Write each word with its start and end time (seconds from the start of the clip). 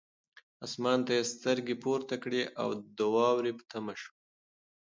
اسمان 0.65 0.99
ته 1.05 1.11
یې 1.17 1.23
سترګې 1.33 1.75
پورته 1.83 2.15
کړې 2.23 2.43
او 2.61 2.69
د 2.97 2.99
واورې 3.15 3.51
په 3.57 3.63
تمه 3.71 3.93
شو. 4.01 4.13